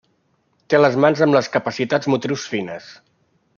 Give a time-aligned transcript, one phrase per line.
[0.73, 2.91] Té les mans amb les capacitats motrius fines.